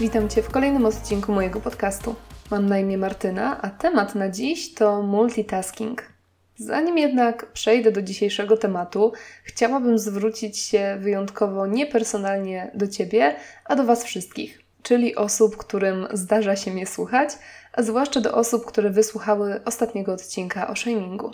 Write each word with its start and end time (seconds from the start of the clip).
Witam 0.00 0.28
Cię 0.28 0.42
w 0.42 0.50
kolejnym 0.50 0.86
odcinku 0.86 1.32
mojego 1.32 1.60
podcastu. 1.60 2.14
Mam 2.50 2.66
na 2.66 2.78
imię 2.78 2.98
Martyna, 2.98 3.62
a 3.62 3.70
temat 3.70 4.14
na 4.14 4.28
dziś 4.28 4.74
to 4.74 5.02
multitasking. 5.02 6.02
Zanim 6.56 6.98
jednak 6.98 7.52
przejdę 7.52 7.92
do 7.92 8.02
dzisiejszego 8.02 8.56
tematu, 8.56 9.12
chciałabym 9.44 9.98
zwrócić 9.98 10.58
się 10.58 10.96
wyjątkowo 11.00 11.66
niepersonalnie 11.66 12.70
do 12.74 12.88
Ciebie, 12.88 13.36
a 13.64 13.76
do 13.76 13.84
Was 13.84 14.04
wszystkich, 14.04 14.60
czyli 14.82 15.16
osób, 15.16 15.56
którym 15.56 16.06
zdarza 16.12 16.56
się 16.56 16.70
mnie 16.70 16.86
słuchać, 16.86 17.30
a 17.72 17.82
zwłaszcza 17.82 18.20
do 18.20 18.34
osób, 18.34 18.66
które 18.66 18.90
wysłuchały 18.90 19.60
ostatniego 19.64 20.12
odcinka 20.12 20.68
o 20.68 20.76
shamingu. 20.76 21.30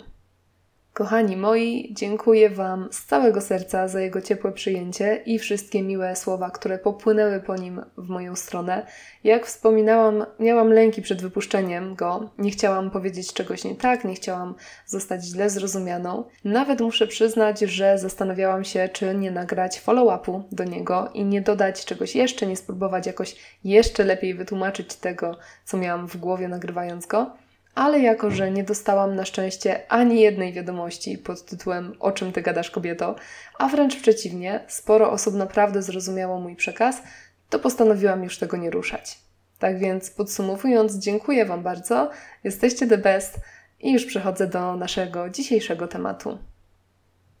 Kochani 1.01 1.37
moi, 1.37 1.93
dziękuję 1.93 2.49
Wam 2.49 2.87
z 2.91 3.05
całego 3.05 3.41
serca 3.41 3.87
za 3.87 4.01
jego 4.01 4.21
ciepłe 4.21 4.51
przyjęcie 4.51 5.15
i 5.25 5.39
wszystkie 5.39 5.83
miłe 5.83 6.15
słowa, 6.15 6.49
które 6.49 6.77
popłynęły 6.77 7.39
po 7.39 7.55
nim 7.55 7.81
w 7.97 8.09
moją 8.09 8.35
stronę. 8.35 8.85
Jak 9.23 9.45
wspominałam, 9.45 10.25
miałam 10.39 10.73
lęki 10.73 11.01
przed 11.01 11.21
wypuszczeniem 11.21 11.95
go, 11.95 12.29
nie 12.37 12.51
chciałam 12.51 12.91
powiedzieć 12.91 13.33
czegoś 13.33 13.63
nie 13.63 13.75
tak, 13.75 14.03
nie 14.03 14.13
chciałam 14.13 14.55
zostać 14.85 15.25
źle 15.25 15.49
zrozumianą. 15.49 16.23
Nawet 16.43 16.81
muszę 16.81 17.07
przyznać, 17.07 17.59
że 17.59 17.97
zastanawiałam 17.97 18.63
się, 18.63 18.89
czy 18.93 19.15
nie 19.15 19.31
nagrać 19.31 19.81
follow-upu 19.81 20.41
do 20.51 20.63
niego 20.63 21.09
i 21.13 21.25
nie 21.25 21.41
dodać 21.41 21.85
czegoś 21.85 22.15
jeszcze, 22.15 22.47
nie 22.47 22.57
spróbować 22.57 23.07
jakoś 23.07 23.35
jeszcze 23.63 24.03
lepiej 24.03 24.33
wytłumaczyć 24.33 24.95
tego, 24.95 25.37
co 25.65 25.77
miałam 25.77 26.07
w 26.07 26.17
głowie 26.17 26.47
nagrywając 26.47 27.05
go 27.05 27.31
ale 27.75 27.99
jako, 27.99 28.31
że 28.31 28.51
nie 28.51 28.63
dostałam 28.63 29.15
na 29.15 29.25
szczęście 29.25 29.91
ani 29.91 30.21
jednej 30.21 30.53
wiadomości 30.53 31.17
pod 31.17 31.45
tytułem 31.45 31.95
O 31.99 32.11
czym 32.11 32.31
ty 32.31 32.41
gadasz, 32.41 32.71
kobieto, 32.71 33.15
a 33.59 33.67
wręcz 33.67 33.95
przeciwnie, 33.95 34.59
sporo 34.67 35.11
osób 35.11 35.35
naprawdę 35.35 35.81
zrozumiało 35.81 36.39
mój 36.39 36.55
przekaz, 36.55 37.01
to 37.49 37.59
postanowiłam 37.59 38.23
już 38.23 38.37
tego 38.37 38.57
nie 38.57 38.69
ruszać. 38.69 39.19
Tak 39.59 39.79
więc 39.79 40.09
podsumowując, 40.09 40.95
dziękuję 40.95 41.45
Wam 41.45 41.63
bardzo, 41.63 42.09
jesteście 42.43 42.87
the 42.87 42.97
best 42.97 43.39
i 43.79 43.93
już 43.93 44.05
przechodzę 44.05 44.47
do 44.47 44.75
naszego 44.75 45.29
dzisiejszego 45.29 45.87
tematu. 45.87 46.37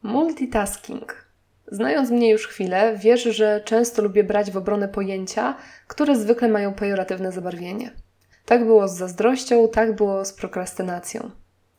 Multitasking. 0.03 1.25
Znając 1.67 2.09
mnie 2.09 2.29
już 2.29 2.47
chwilę, 2.47 2.97
wiesz, 2.97 3.23
że 3.23 3.61
często 3.65 4.01
lubię 4.01 4.23
brać 4.23 4.51
w 4.51 4.57
obronę 4.57 4.87
pojęcia, 4.87 5.55
które 5.87 6.15
zwykle 6.15 6.47
mają 6.47 6.73
pejoratywne 6.73 7.31
zabarwienie. 7.31 7.91
Tak 8.45 8.65
było 8.65 8.87
z 8.87 8.97
zazdrością, 8.97 9.67
tak 9.67 9.95
było 9.95 10.25
z 10.25 10.33
prokrastynacją. 10.33 11.31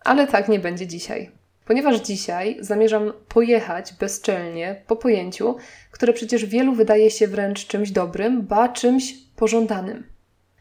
Ale 0.04 0.26
tak 0.26 0.48
nie 0.48 0.58
będzie 0.58 0.86
dzisiaj. 0.86 1.30
Ponieważ 1.64 2.00
dzisiaj 2.00 2.56
zamierzam 2.60 3.12
pojechać 3.28 3.92
bezczelnie 4.00 4.82
po 4.86 4.96
pojęciu, 4.96 5.56
które 5.90 6.12
przecież 6.12 6.46
wielu 6.46 6.74
wydaje 6.74 7.10
się 7.10 7.28
wręcz 7.28 7.66
czymś 7.66 7.90
dobrym, 7.90 8.42
ba 8.42 8.68
czymś 8.68 9.14
pożądanym. 9.36 10.06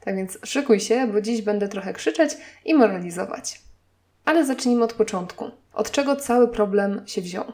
Tak 0.03 0.15
więc 0.15 0.37
szykuj 0.43 0.79
się, 0.79 1.07
bo 1.07 1.21
dziś 1.21 1.41
będę 1.41 1.67
trochę 1.67 1.93
krzyczeć 1.93 2.31
i 2.65 2.73
moralizować. 2.73 3.61
Ale 4.25 4.45
zacznijmy 4.45 4.83
od 4.83 4.93
początku. 4.93 5.45
Od 5.73 5.91
czego 5.91 6.15
cały 6.15 6.47
problem 6.47 7.03
się 7.05 7.21
wziął? 7.21 7.45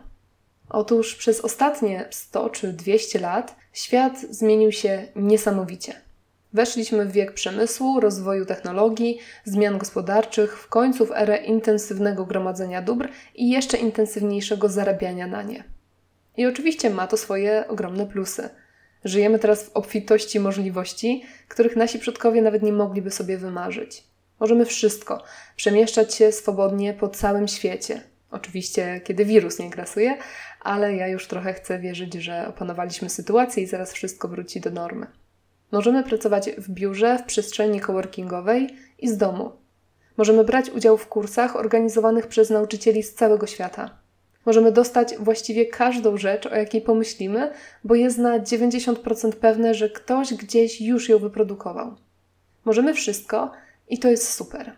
Otóż 0.69 1.15
przez 1.15 1.41
ostatnie 1.41 2.05
100 2.11 2.49
czy 2.49 2.73
200 2.73 3.19
lat 3.19 3.55
świat 3.73 4.19
zmienił 4.29 4.71
się 4.71 5.07
niesamowicie. 5.15 5.93
Weszliśmy 6.53 7.05
w 7.05 7.11
wiek 7.11 7.33
przemysłu, 7.33 7.99
rozwoju 7.99 8.45
technologii, 8.45 9.19
zmian 9.45 9.77
gospodarczych, 9.77 10.59
w 10.59 10.67
końcu 10.67 11.05
w 11.05 11.11
erę 11.11 11.37
intensywnego 11.37 12.25
gromadzenia 12.25 12.81
dóbr 12.81 13.09
i 13.35 13.49
jeszcze 13.49 13.77
intensywniejszego 13.77 14.69
zarabiania 14.69 15.27
na 15.27 15.43
nie. 15.43 15.63
I 16.37 16.45
oczywiście 16.45 16.89
ma 16.89 17.07
to 17.07 17.17
swoje 17.17 17.67
ogromne 17.67 18.05
plusy. 18.05 18.49
Żyjemy 19.05 19.39
teraz 19.39 19.63
w 19.63 19.71
obfitości 19.77 20.39
możliwości, 20.39 21.23
których 21.47 21.75
nasi 21.75 21.99
przodkowie 21.99 22.41
nawet 22.41 22.63
nie 22.63 22.73
mogliby 22.73 23.11
sobie 23.11 23.37
wymarzyć. 23.37 24.03
Możemy 24.39 24.65
wszystko, 24.65 25.23
przemieszczać 25.55 26.15
się 26.15 26.31
swobodnie 26.31 26.93
po 26.93 27.09
całym 27.09 27.47
świecie. 27.47 28.01
Oczywiście, 28.31 29.01
kiedy 29.03 29.25
wirus 29.25 29.59
nie 29.59 29.69
grasuje, 29.69 30.17
ale 30.61 30.95
ja 30.95 31.07
już 31.07 31.27
trochę 31.27 31.53
chcę 31.53 31.79
wierzyć, 31.79 32.13
że 32.13 32.47
opanowaliśmy 32.47 33.09
sytuację 33.09 33.63
i 33.63 33.67
zaraz 33.67 33.93
wszystko 33.93 34.27
wróci 34.27 34.61
do 34.61 34.69
normy. 34.69 35.07
Możemy 35.71 36.03
pracować 36.03 36.49
w 36.57 36.69
biurze, 36.69 37.19
w 37.19 37.23
przestrzeni 37.23 37.79
coworkingowej 37.79 38.69
i 38.99 39.09
z 39.09 39.17
domu. 39.17 39.51
Możemy 40.17 40.43
brać 40.43 40.69
udział 40.69 40.97
w 40.97 41.07
kursach 41.07 41.55
organizowanych 41.55 42.27
przez 42.27 42.49
nauczycieli 42.49 43.03
z 43.03 43.13
całego 43.13 43.47
świata. 43.47 43.89
Możemy 44.45 44.71
dostać 44.71 45.15
właściwie 45.19 45.65
każdą 45.65 46.17
rzecz, 46.17 46.45
o 46.45 46.55
jakiej 46.55 46.81
pomyślimy, 46.81 47.51
bo 47.83 47.95
jest 47.95 48.17
na 48.17 48.39
90% 48.39 49.31
pewne, 49.31 49.73
że 49.73 49.89
ktoś 49.89 50.33
gdzieś 50.33 50.81
już 50.81 51.09
ją 51.09 51.19
wyprodukował. 51.19 51.95
Możemy 52.65 52.93
wszystko 52.93 53.51
i 53.89 53.99
to 53.99 54.07
jest 54.07 54.33
super. 54.33 54.71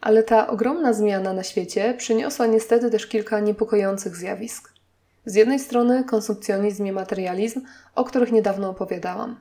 Ale 0.00 0.22
ta 0.22 0.48
ogromna 0.48 0.92
zmiana 0.92 1.32
na 1.32 1.42
świecie 1.42 1.94
przyniosła 1.98 2.46
niestety 2.46 2.90
też 2.90 3.06
kilka 3.06 3.40
niepokojących 3.40 4.16
zjawisk. 4.16 4.72
Z 5.24 5.34
jednej 5.34 5.58
strony 5.58 6.04
konsumpcjonizm 6.04 6.86
i 6.86 6.92
materializm, 6.92 7.60
o 7.94 8.04
których 8.04 8.32
niedawno 8.32 8.70
opowiadałam 8.70 9.36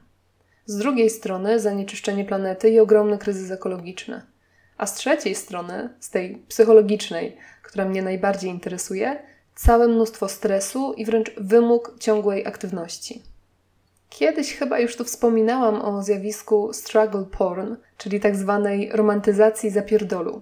z 0.69 0.77
drugiej 0.77 1.09
strony 1.09 1.59
zanieczyszczenie 1.59 2.25
planety 2.25 2.69
i 2.69 2.79
ogromny 2.79 3.17
kryzys 3.17 3.51
ekologiczny. 3.51 4.21
A 4.77 4.85
z 4.85 4.93
trzeciej 4.93 5.35
strony, 5.35 5.89
z 5.99 6.09
tej 6.09 6.37
psychologicznej, 6.47 7.37
która 7.63 7.85
mnie 7.85 8.01
najbardziej 8.01 8.51
interesuje, 8.51 9.19
całe 9.55 9.87
mnóstwo 9.87 10.27
stresu 10.27 10.93
i 10.93 11.05
wręcz 11.05 11.31
wymóg 11.37 11.95
ciągłej 11.99 12.47
aktywności. 12.47 13.23
Kiedyś 14.09 14.53
chyba 14.53 14.79
już 14.79 14.95
tu 14.95 15.03
wspominałam 15.03 15.81
o 15.81 16.03
zjawisku 16.03 16.73
struggle 16.73 17.25
porn, 17.31 17.75
czyli 17.97 18.19
tak 18.19 18.35
zwanej 18.35 18.89
romantyzacji 18.93 19.69
zapierdolu. 19.69 20.41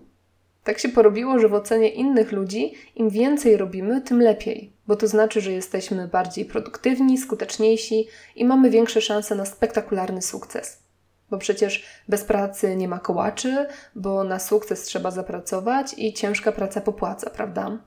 Tak 0.68 0.80
się 0.80 0.90
porobiło, 0.90 1.40
że 1.40 1.50
w 1.50 1.54
ocenie 1.54 1.90
innych 1.90 2.32
ludzi 2.32 2.74
im 2.96 3.10
więcej 3.10 3.58
robimy, 3.58 4.02
tym 4.02 4.22
lepiej, 4.22 4.74
bo 4.88 4.96
to 4.96 5.08
znaczy, 5.08 5.42
że 5.42 5.52
jesteśmy 5.52 6.08
bardziej 6.08 6.46
produktywni, 6.46 7.18
skuteczniejsi 7.18 8.08
i 8.36 8.46
mamy 8.46 8.70
większe 8.70 9.02
szanse 9.02 9.36
na 9.36 9.46
spektakularny 9.46 10.22
sukces. 10.22 10.84
Bo 11.30 11.38
przecież 11.38 11.86
bez 12.08 12.24
pracy 12.24 12.76
nie 12.76 12.88
ma 12.88 13.00
kołaczy, 13.00 13.68
bo 13.96 14.24
na 14.24 14.40
sukces 14.40 14.84
trzeba 14.84 15.12
zapracować 15.12 15.96
i 15.98 16.14
ciężka 16.14 16.52
praca 16.52 16.82
popłaca, 16.82 17.30
prawda? 17.30 17.78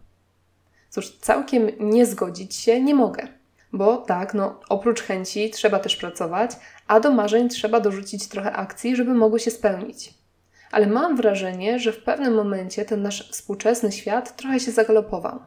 Cóż, 0.90 1.18
całkiem 1.18 1.70
nie 1.80 2.06
zgodzić 2.06 2.54
się 2.54 2.82
nie 2.82 2.94
mogę. 2.94 3.28
Bo 3.72 3.96
tak, 3.96 4.34
no, 4.34 4.60
oprócz 4.68 5.02
chęci 5.02 5.50
trzeba 5.50 5.78
też 5.78 5.96
pracować, 5.96 6.50
a 6.86 7.00
do 7.00 7.10
marzeń 7.10 7.48
trzeba 7.48 7.80
dorzucić 7.80 8.28
trochę 8.28 8.52
akcji, 8.52 8.96
żeby 8.96 9.14
mogły 9.14 9.40
się 9.40 9.50
spełnić 9.50 10.19
ale 10.70 10.86
mam 10.86 11.16
wrażenie, 11.16 11.78
że 11.78 11.92
w 11.92 12.02
pewnym 12.02 12.34
momencie 12.34 12.84
ten 12.84 13.02
nasz 13.02 13.30
współczesny 13.30 13.92
świat 13.92 14.36
trochę 14.36 14.60
się 14.60 14.70
zagalopował. 14.70 15.38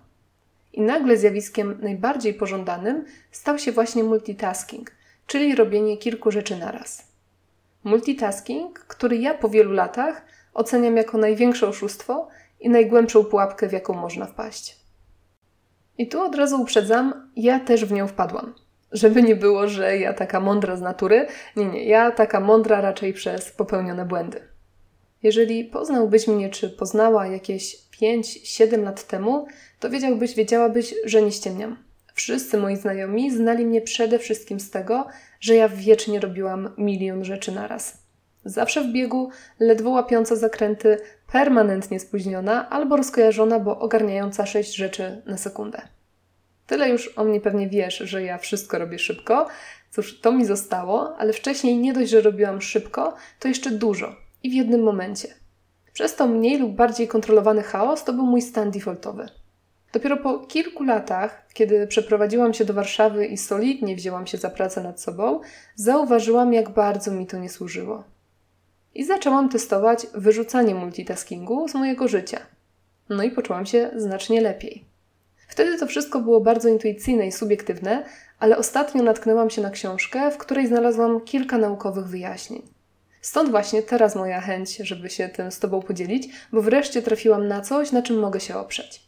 I 0.73 0.81
nagle 0.81 1.17
zjawiskiem 1.17 1.79
najbardziej 1.81 2.33
pożądanym 2.33 3.05
stał 3.31 3.59
się 3.59 3.71
właśnie 3.71 4.03
multitasking, 4.03 4.91
czyli 5.27 5.55
robienie 5.55 5.97
kilku 5.97 6.31
rzeczy 6.31 6.57
naraz. 6.57 7.07
Multitasking, 7.83 8.79
który 8.79 9.17
ja 9.17 9.33
po 9.33 9.49
wielu 9.49 9.71
latach 9.71 10.25
oceniam 10.53 10.97
jako 10.97 11.17
największe 11.17 11.67
oszustwo 11.67 12.27
i 12.59 12.69
najgłębszą 12.69 13.25
pułapkę, 13.25 13.67
w 13.69 13.71
jaką 13.71 13.93
można 13.93 14.25
wpaść. 14.25 14.77
I 15.97 16.07
tu 16.07 16.21
od 16.21 16.35
razu 16.35 16.61
uprzedzam, 16.61 17.31
ja 17.35 17.59
też 17.59 17.85
w 17.85 17.91
nią 17.91 18.07
wpadłam. 18.07 18.53
Żeby 18.91 19.23
nie 19.23 19.35
było, 19.35 19.67
że 19.67 19.97
ja 19.97 20.13
taka 20.13 20.39
mądra 20.39 20.75
z 20.75 20.81
natury. 20.81 21.27
Nie, 21.55 21.65
nie, 21.65 21.85
ja 21.85 22.11
taka 22.11 22.39
mądra 22.39 22.81
raczej 22.81 23.13
przez 23.13 23.51
popełnione 23.51 24.05
błędy. 24.05 24.52
Jeżeli 25.23 25.65
poznałbyś 25.65 26.27
mnie, 26.27 26.49
czy 26.49 26.69
poznała 26.69 27.27
jakieś 27.27 27.77
5-7 28.01 28.83
lat 28.83 29.07
temu, 29.07 29.47
to 29.79 29.89
wiedziałbyś, 29.89 30.35
wiedziałabyś, 30.35 30.95
że 31.05 31.21
nie 31.21 31.31
ściemniam. 31.31 31.77
Wszyscy 32.13 32.57
moi 32.57 32.77
znajomi 32.77 33.31
znali 33.31 33.65
mnie 33.65 33.81
przede 33.81 34.19
wszystkim 34.19 34.59
z 34.59 34.69
tego, 34.69 35.07
że 35.39 35.55
ja 35.55 35.69
wiecznie 35.69 36.19
robiłam 36.19 36.69
milion 36.77 37.25
rzeczy 37.25 37.51
naraz. 37.51 37.97
Zawsze 38.45 38.83
w 38.83 38.91
biegu, 38.91 39.29
ledwo 39.59 39.89
łapiąca 39.89 40.35
zakręty, 40.35 40.97
permanentnie 41.31 41.99
spóźniona 41.99 42.69
albo 42.69 42.97
rozkojarzona, 42.97 43.59
bo 43.59 43.79
ogarniająca 43.79 44.45
sześć 44.45 44.75
rzeczy 44.75 45.21
na 45.25 45.37
sekundę. 45.37 45.81
Tyle 46.67 46.89
już 46.89 47.17
o 47.17 47.23
mnie 47.23 47.41
pewnie 47.41 47.69
wiesz, 47.69 47.97
że 47.97 48.23
ja 48.23 48.37
wszystko 48.37 48.79
robię 48.79 48.99
szybko. 48.99 49.47
Cóż, 49.91 50.21
to 50.21 50.31
mi 50.31 50.45
zostało, 50.45 51.17
ale 51.17 51.33
wcześniej 51.33 51.77
nie 51.77 51.93
dość, 51.93 52.11
że 52.11 52.21
robiłam 52.21 52.61
szybko, 52.61 53.15
to 53.39 53.47
jeszcze 53.47 53.71
dużo 53.71 54.22
i 54.43 54.49
w 54.49 54.53
jednym 54.53 54.83
momencie. 54.83 55.27
Przez 55.93 56.15
to 56.15 56.27
mniej 56.27 56.57
lub 56.57 56.71
bardziej 56.71 57.07
kontrolowany 57.07 57.63
chaos 57.63 58.03
to 58.03 58.13
był 58.13 58.25
mój 58.25 58.41
stan 58.41 58.71
defaultowy. 58.71 59.29
Dopiero 59.93 60.17
po 60.17 60.39
kilku 60.39 60.83
latach, 60.83 61.47
kiedy 61.53 61.87
przeprowadziłam 61.87 62.53
się 62.53 62.65
do 62.65 62.73
Warszawy 62.73 63.25
i 63.25 63.37
solidnie 63.37 63.95
wzięłam 63.95 64.27
się 64.27 64.37
za 64.37 64.49
pracę 64.49 64.83
nad 64.83 65.01
sobą, 65.01 65.39
zauważyłam, 65.75 66.53
jak 66.53 66.69
bardzo 66.69 67.11
mi 67.11 67.27
to 67.27 67.37
nie 67.37 67.49
służyło. 67.49 68.03
I 68.95 69.05
zaczęłam 69.05 69.49
testować 69.49 70.07
wyrzucanie 70.13 70.75
multitaskingu 70.75 71.67
z 71.67 71.73
mojego 71.73 72.07
życia. 72.07 72.39
No 73.09 73.23
i 73.23 73.31
poczułam 73.31 73.65
się 73.65 73.91
znacznie 73.95 74.41
lepiej. 74.41 74.85
Wtedy 75.47 75.77
to 75.77 75.87
wszystko 75.87 76.19
było 76.19 76.41
bardzo 76.41 76.69
intuicyjne 76.69 77.27
i 77.27 77.31
subiektywne, 77.31 78.05
ale 78.39 78.57
ostatnio 78.57 79.03
natknęłam 79.03 79.49
się 79.49 79.61
na 79.61 79.69
książkę, 79.69 80.31
w 80.31 80.37
której 80.37 80.67
znalazłam 80.67 81.21
kilka 81.21 81.57
naukowych 81.57 82.07
wyjaśnień. 82.07 82.72
Stąd 83.23 83.51
właśnie 83.51 83.83
teraz 83.83 84.15
moja 84.15 84.41
chęć, 84.41 84.75
żeby 84.77 85.09
się 85.09 85.29
tym 85.29 85.51
z 85.51 85.59
Tobą 85.59 85.81
podzielić, 85.81 86.29
bo 86.51 86.61
wreszcie 86.61 87.01
trafiłam 87.01 87.47
na 87.47 87.61
coś, 87.61 87.91
na 87.91 88.01
czym 88.01 88.19
mogę 88.19 88.39
się 88.39 88.55
oprzeć. 88.55 89.03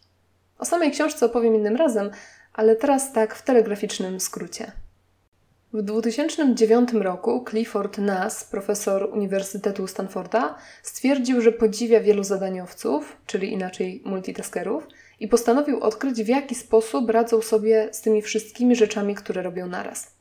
O 0.59 0.65
samej 0.65 0.91
książce 0.91 1.25
opowiem 1.25 1.55
innym 1.55 1.75
razem, 1.75 2.11
ale 2.53 2.75
teraz 2.75 3.13
tak 3.13 3.35
w 3.35 3.41
telegraficznym 3.41 4.19
skrócie. 4.19 4.71
W 5.73 5.81
2009 5.81 6.93
roku 6.93 7.45
Clifford 7.49 7.97
Nass, 7.97 8.43
profesor 8.43 9.09
Uniwersytetu 9.13 9.87
Stanforda, 9.87 10.55
stwierdził, 10.83 11.41
że 11.41 11.51
podziwia 11.51 11.99
wielu 11.99 12.23
zadaniowców, 12.23 13.17
czyli 13.25 13.53
inaczej 13.53 14.01
multitaskerów, 14.05 14.87
i 15.19 15.27
postanowił 15.27 15.79
odkryć, 15.79 16.23
w 16.23 16.27
jaki 16.27 16.55
sposób 16.55 17.09
radzą 17.09 17.41
sobie 17.41 17.89
z 17.91 18.01
tymi 18.01 18.21
wszystkimi 18.21 18.75
rzeczami, 18.75 19.15
które 19.15 19.41
robią 19.41 19.67
naraz. 19.67 20.11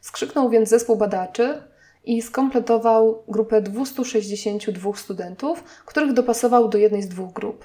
Skrzyknął 0.00 0.50
więc 0.50 0.68
zespół 0.68 0.96
badaczy 0.96 1.62
i 2.04 2.22
skompletował 2.22 3.22
grupę 3.28 3.62
262 3.62 4.94
studentów, 4.94 5.64
których 5.86 6.12
dopasował 6.12 6.68
do 6.68 6.78
jednej 6.78 7.02
z 7.02 7.08
dwóch 7.08 7.32
grup. 7.32 7.64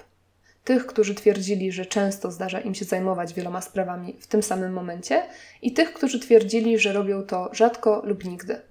Tych, 0.64 0.86
którzy 0.86 1.16
twierdzili, 1.16 1.72
że 1.72 1.86
często 1.86 2.32
zdarza 2.32 2.60
im 2.60 2.76
się 2.76 2.86
zajmować 2.86 3.34
wieloma 3.34 3.62
sprawami 3.62 4.16
w 4.20 4.28
tym 4.28 4.44
samym 4.44 4.74
momencie, 4.74 5.24
i 5.62 5.74
tych, 5.74 5.94
którzy 5.94 6.20
twierdzili, 6.20 6.80
że 6.80 6.94
robią 6.94 7.24
to 7.24 7.50
rzadko 7.54 8.02
lub 8.06 8.26
nigdy. 8.26 8.62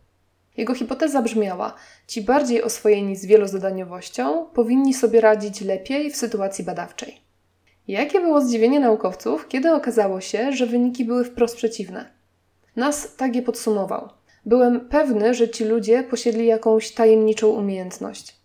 Jego 0.57 0.75
hipoteza 0.75 1.23
brzmiała: 1.23 1.75
ci 2.07 2.23
bardziej 2.23 2.63
oswojeni 2.63 3.17
z 3.17 3.27
wielozadaniowością 3.27 4.47
powinni 4.55 4.95
sobie 4.95 5.21
radzić 5.21 5.61
lepiej 5.61 6.11
w 6.11 6.17
sytuacji 6.17 6.65
badawczej. 6.65 7.21
Jakie 7.89 8.21
było 8.21 8.41
zdziwienie 8.41 8.81
naukowców, 8.81 9.49
kiedy 9.49 9.73
okazało 9.73 10.21
się, 10.21 10.53
że 10.53 10.67
wyniki 10.67 11.05
były 11.05 11.25
wprost 11.25 11.57
przeciwne? 11.57 12.11
Nas 12.77 13.17
tak 13.17 13.37
je 13.37 13.43
podsumował. 13.43 14.18
Byłem 14.47 14.81
pewny, 14.81 15.35
że 15.35 15.49
ci 15.49 15.65
ludzie 15.65 16.03
posiedli 16.03 16.47
jakąś 16.47 16.93
tajemniczą 16.93 17.49
umiejętność. 17.49 18.37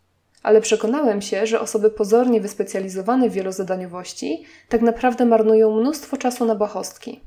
Ale 0.44 0.62
przekonałem 0.62 1.22
się, 1.22 1.48
że 1.48 1.60
osoby 1.60 1.90
pozornie 1.90 2.42
wyspecjalizowane 2.42 3.30
w 3.30 3.34
wielozadaniowości 3.34 4.44
tak 4.70 4.82
naprawdę 4.82 5.26
marnują 5.26 5.80
mnóstwo 5.80 6.18
czasu 6.18 6.46
na 6.46 6.56
błahostki. 6.56 7.22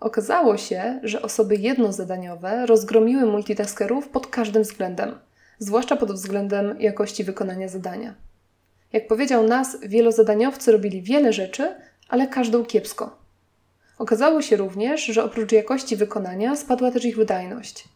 Okazało 0.00 0.56
się, 0.56 1.00
że 1.02 1.22
osoby 1.22 1.56
jednozadaniowe 1.56 2.66
rozgromiły 2.66 3.26
multitaskerów 3.26 4.08
pod 4.08 4.26
każdym 4.26 4.62
względem, 4.62 5.18
zwłaszcza 5.58 5.96
pod 5.96 6.12
względem 6.12 6.80
jakości 6.80 7.24
wykonania 7.24 7.68
zadania. 7.68 8.14
Jak 8.92 9.08
powiedział 9.08 9.46
nas, 9.46 9.76
wielozadaniowcy 9.82 10.72
robili 10.72 11.02
wiele 11.02 11.32
rzeczy, 11.32 11.74
ale 12.08 12.26
każdą 12.26 12.64
kiepsko. 12.64 13.17
Okazało 13.98 14.42
się 14.42 14.56
również, 14.56 15.04
że 15.04 15.24
oprócz 15.24 15.52
jakości 15.52 15.96
wykonania 15.96 16.56
spadła 16.56 16.90
też 16.90 17.04
ich 17.04 17.16
wydajność. 17.16 17.88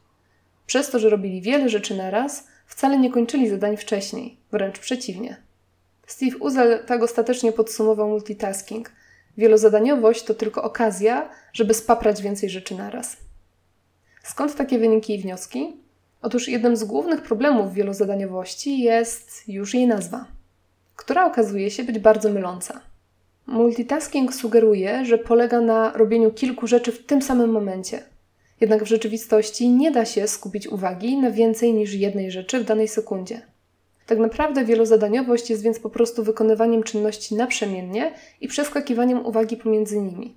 Przez 0.66 0.90
to, 0.90 0.98
że 0.98 1.10
robili 1.10 1.42
wiele 1.42 1.68
rzeczy 1.68 1.96
naraz, 1.96 2.46
wcale 2.66 2.98
nie 2.98 3.10
kończyli 3.10 3.48
zadań 3.48 3.76
wcześniej, 3.76 4.36
wręcz 4.52 4.78
przeciwnie. 4.78 5.36
Steve 6.06 6.36
Uzel 6.36 6.84
tak 6.86 7.02
ostatecznie 7.02 7.52
podsumował 7.52 8.08
multitasking. 8.08 8.92
Wielozadaniowość 9.36 10.22
to 10.24 10.34
tylko 10.34 10.62
okazja, 10.62 11.28
żeby 11.52 11.74
spaprać 11.74 12.22
więcej 12.22 12.50
rzeczy 12.50 12.74
naraz. 12.74 13.16
Skąd 14.22 14.56
takie 14.56 14.78
wyniki 14.78 15.14
i 15.14 15.18
wnioski? 15.18 15.76
Otóż 16.22 16.48
jednym 16.48 16.76
z 16.76 16.84
głównych 16.84 17.22
problemów 17.22 17.74
wielozadaniowości 17.74 18.78
jest 18.78 19.48
już 19.48 19.74
jej 19.74 19.86
nazwa 19.86 20.26
która 21.02 21.26
okazuje 21.26 21.70
się 21.70 21.84
być 21.84 21.98
bardzo 21.98 22.30
myląca. 22.30 22.80
Multitasking 23.46 24.34
sugeruje, 24.34 25.04
że 25.04 25.18
polega 25.18 25.60
na 25.60 25.92
robieniu 25.92 26.30
kilku 26.30 26.66
rzeczy 26.66 26.92
w 26.92 27.06
tym 27.06 27.22
samym 27.22 27.50
momencie. 27.50 28.02
Jednak 28.60 28.84
w 28.84 28.86
rzeczywistości 28.86 29.68
nie 29.68 29.90
da 29.90 30.04
się 30.04 30.28
skupić 30.28 30.68
uwagi 30.68 31.16
na 31.16 31.30
więcej 31.30 31.74
niż 31.74 31.94
jednej 31.94 32.30
rzeczy 32.30 32.60
w 32.60 32.64
danej 32.64 32.88
sekundzie. 32.88 33.42
Tak 34.06 34.18
naprawdę 34.18 34.64
wielozadaniowość 34.64 35.50
jest 35.50 35.62
więc 35.62 35.80
po 35.80 35.90
prostu 35.90 36.24
wykonywaniem 36.24 36.82
czynności 36.82 37.34
naprzemiennie 37.34 38.14
i 38.40 38.48
przeskakiwaniem 38.48 39.26
uwagi 39.26 39.56
pomiędzy 39.56 40.00
nimi. 40.00 40.34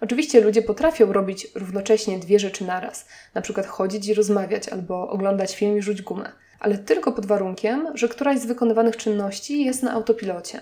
Oczywiście 0.00 0.40
ludzie 0.40 0.62
potrafią 0.62 1.12
robić 1.12 1.46
równocześnie 1.54 2.18
dwie 2.18 2.38
rzeczy 2.38 2.64
naraz, 2.64 3.06
na 3.34 3.40
przykład 3.40 3.66
chodzić 3.66 4.08
i 4.08 4.14
rozmawiać 4.14 4.68
albo 4.68 5.10
oglądać 5.10 5.56
film 5.56 5.78
i 5.78 5.82
rzuć 5.82 6.02
gumę 6.02 6.32
ale 6.60 6.78
tylko 6.78 7.12
pod 7.12 7.26
warunkiem, 7.26 7.88
że 7.94 8.08
któraś 8.08 8.38
z 8.38 8.46
wykonywanych 8.46 8.96
czynności 8.96 9.64
jest 9.64 9.82
na 9.82 9.92
autopilocie. 9.92 10.60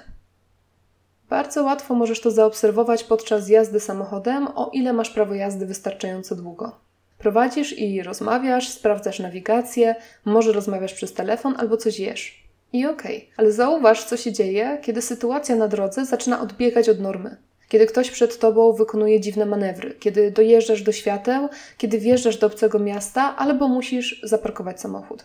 Bardzo 1.28 1.64
łatwo 1.64 1.94
możesz 1.94 2.20
to 2.20 2.30
zaobserwować 2.30 3.04
podczas 3.04 3.48
jazdy 3.48 3.80
samochodem, 3.80 4.48
o 4.54 4.70
ile 4.72 4.92
masz 4.92 5.10
prawo 5.10 5.34
jazdy 5.34 5.66
wystarczająco 5.66 6.36
długo. 6.36 6.72
Prowadzisz 7.18 7.78
i 7.78 8.02
rozmawiasz, 8.02 8.68
sprawdzasz 8.68 9.18
nawigację, 9.18 9.94
może 10.24 10.52
rozmawiasz 10.52 10.94
przez 10.94 11.12
telefon 11.12 11.54
albo 11.58 11.76
coś 11.76 11.98
jesz. 11.98 12.46
I 12.72 12.86
okej, 12.86 13.16
okay. 13.16 13.28
ale 13.36 13.52
zauważ, 13.52 14.04
co 14.04 14.16
się 14.16 14.32
dzieje, 14.32 14.78
kiedy 14.82 15.02
sytuacja 15.02 15.56
na 15.56 15.68
drodze 15.68 16.06
zaczyna 16.06 16.40
odbiegać 16.40 16.88
od 16.88 17.00
normy. 17.00 17.36
Kiedy 17.68 17.86
ktoś 17.86 18.10
przed 18.10 18.38
tobą 18.38 18.72
wykonuje 18.72 19.20
dziwne 19.20 19.46
manewry, 19.46 19.94
kiedy 20.00 20.30
dojeżdżasz 20.30 20.82
do 20.82 20.92
świateł, 20.92 21.48
kiedy 21.78 21.98
wjeżdżasz 21.98 22.36
do 22.36 22.46
obcego 22.46 22.78
miasta 22.78 23.36
albo 23.36 23.68
musisz 23.68 24.20
zaparkować 24.22 24.80
samochód. 24.80 25.22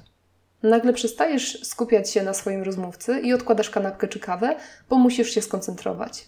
Nagle 0.64 0.94
przestajesz 0.94 1.60
skupiać 1.64 2.12
się 2.12 2.24
na 2.24 2.34
swoim 2.34 2.64
rozmówcy 2.64 3.20
i 3.20 3.34
odkładasz 3.34 3.70
kanapkę 3.70 4.08
czy 4.08 4.20
kawę, 4.20 4.56
bo 4.90 4.96
musisz 4.96 5.30
się 5.30 5.42
skoncentrować. 5.42 6.28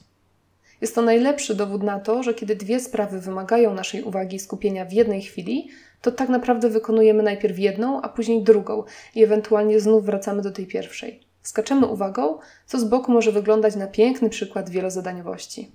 Jest 0.82 0.96
to 0.96 1.02
najlepszy 1.02 1.56
dowód 1.56 1.84
na 1.84 2.00
to, 2.00 2.24
że 2.24 2.34
kiedy 2.34 2.56
dwie 2.56 2.80
sprawy 2.80 3.20
wymagają 3.20 3.74
naszej 3.74 4.04
uwagi 4.04 4.36
i 4.36 4.40
skupienia 4.40 4.86
w 4.86 4.92
jednej 4.94 5.22
chwili, 5.22 5.70
to 6.02 6.12
tak 6.12 6.30
naprawdę 6.30 6.70
wykonujemy 6.70 7.24
najpierw 7.24 7.60
jedną, 7.60 8.02
a 8.02 8.10
później 8.10 8.44
drugą 8.44 8.84
i 9.16 9.24
ewentualnie 9.24 9.80
znów 9.80 10.06
wracamy 10.06 10.42
do 10.42 10.52
tej 10.52 10.68
pierwszej. 10.68 11.20
Skaczemy 11.42 11.86
uwagą, 11.86 12.40
co 12.66 12.80
z 12.80 12.84
boku 12.84 13.12
może 13.12 13.32
wyglądać 13.32 13.76
na 13.76 13.88
piękny 13.88 14.30
przykład 14.30 14.70
wielozadaniowości. 14.70 15.72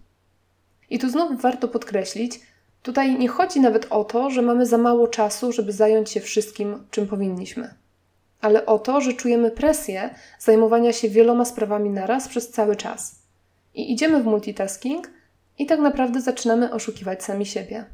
I 0.90 0.99
tu 0.99 1.10
znów 1.10 1.40
warto 1.40 1.69
podkreślić, 1.69 2.40
tutaj 2.82 3.19
nie 3.19 3.28
chodzi 3.28 3.60
nawet 3.60 3.87
o 3.90 4.05
to, 4.05 4.31
że 4.31 4.43
mamy 4.43 4.66
za 4.66 4.78
mało 4.78 5.08
czasu, 5.08 5.52
żeby 5.52 5.72
zająć 5.72 6.10
się 6.10 6.20
wszystkim, 6.20 6.84
czym 6.90 7.06
powinniśmy 7.06 7.75
ale 8.40 8.67
o 8.67 8.79
to, 8.79 9.01
że 9.01 9.12
czujemy 9.12 9.51
presję 9.51 10.10
zajmowania 10.39 10.93
się 10.93 11.08
wieloma 11.08 11.44
sprawami 11.44 11.91
naraz 11.91 12.29
przez 12.29 12.51
cały 12.51 12.77
czas. 12.77 13.22
I 13.74 13.93
idziemy 13.93 14.22
w 14.22 14.27
multitasking 14.27 15.10
i 15.58 15.67
tak 15.67 15.81
naprawdę 15.81 16.20
zaczynamy 16.20 16.72
oszukiwać 16.72 17.24
sami 17.24 17.46
siebie. 17.46 17.84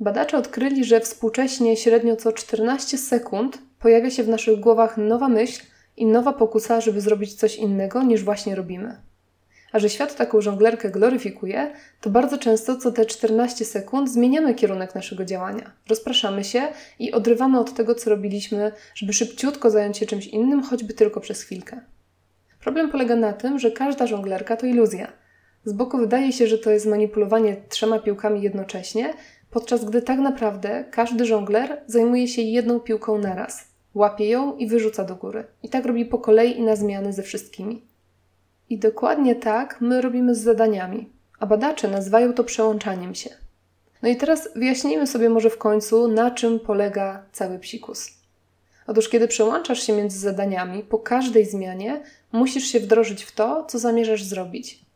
Badacze 0.00 0.38
odkryli, 0.38 0.84
że 0.84 1.00
współcześnie 1.00 1.76
średnio 1.76 2.16
co 2.16 2.32
14 2.32 2.98
sekund 2.98 3.58
pojawia 3.78 4.10
się 4.10 4.22
w 4.22 4.28
naszych 4.28 4.60
głowach 4.60 4.96
nowa 4.96 5.28
myśl 5.28 5.62
i 5.96 6.06
nowa 6.06 6.32
pokusa, 6.32 6.80
żeby 6.80 7.00
zrobić 7.00 7.34
coś 7.34 7.56
innego 7.56 8.02
niż 8.02 8.24
właśnie 8.24 8.54
robimy. 8.54 9.05
A 9.76 9.78
że 9.78 9.88
świat 9.88 10.16
taką 10.16 10.40
żonglerkę 10.40 10.90
gloryfikuje, 10.90 11.72
to 12.00 12.10
bardzo 12.10 12.38
często 12.38 12.76
co 12.76 12.92
te 12.92 13.06
14 13.06 13.64
sekund 13.64 14.10
zmieniamy 14.10 14.54
kierunek 14.54 14.94
naszego 14.94 15.24
działania. 15.24 15.72
Rozpraszamy 15.88 16.44
się 16.44 16.62
i 16.98 17.12
odrywamy 17.12 17.60
od 17.60 17.74
tego, 17.74 17.94
co 17.94 18.10
robiliśmy, 18.10 18.72
żeby 18.94 19.12
szybciutko 19.12 19.70
zająć 19.70 19.98
się 19.98 20.06
czymś 20.06 20.26
innym, 20.26 20.62
choćby 20.62 20.94
tylko 20.94 21.20
przez 21.20 21.42
chwilkę. 21.42 21.80
Problem 22.60 22.90
polega 22.90 23.16
na 23.16 23.32
tym, 23.32 23.58
że 23.58 23.70
każda 23.70 24.06
żonglerka 24.06 24.56
to 24.56 24.66
iluzja. 24.66 25.12
Z 25.64 25.72
boku 25.72 25.98
wydaje 25.98 26.32
się, 26.32 26.46
że 26.46 26.58
to 26.58 26.70
jest 26.70 26.86
manipulowanie 26.86 27.56
trzema 27.68 27.98
piłkami 27.98 28.42
jednocześnie, 28.42 29.14
podczas 29.50 29.84
gdy 29.84 30.02
tak 30.02 30.18
naprawdę 30.18 30.84
każdy 30.90 31.24
żongler 31.24 31.82
zajmuje 31.86 32.28
się 32.28 32.42
jedną 32.42 32.80
piłką 32.80 33.18
naraz. 33.18 33.64
Łapie 33.94 34.28
ją 34.28 34.56
i 34.56 34.66
wyrzuca 34.66 35.04
do 35.04 35.16
góry. 35.16 35.44
I 35.62 35.68
tak 35.68 35.86
robi 35.86 36.04
po 36.04 36.18
kolei 36.18 36.58
i 36.58 36.62
na 36.62 36.76
zmiany 36.76 37.12
ze 37.12 37.22
wszystkimi. 37.22 37.95
I 38.70 38.78
dokładnie 38.78 39.34
tak 39.34 39.80
my 39.80 40.00
robimy 40.00 40.34
z 40.34 40.42
zadaniami, 40.42 41.10
a 41.38 41.46
badacze 41.46 41.88
nazywają 41.88 42.32
to 42.32 42.44
przełączaniem 42.44 43.14
się. 43.14 43.30
No 44.02 44.08
i 44.08 44.16
teraz 44.16 44.48
wyjaśnijmy 44.56 45.06
sobie 45.06 45.30
może 45.30 45.50
w 45.50 45.58
końcu, 45.58 46.08
na 46.08 46.30
czym 46.30 46.60
polega 46.60 47.22
cały 47.32 47.58
psikus. 47.58 48.10
Otóż, 48.86 49.08
kiedy 49.08 49.28
przełączasz 49.28 49.82
się 49.82 49.92
między 49.92 50.18
zadaniami, 50.18 50.82
po 50.82 50.98
każdej 50.98 51.46
zmianie 51.46 52.02
musisz 52.32 52.64
się 52.64 52.80
wdrożyć 52.80 53.24
w 53.24 53.32
to, 53.32 53.64
co 53.64 53.78
zamierzasz 53.78 54.24
zrobić. 54.24 54.86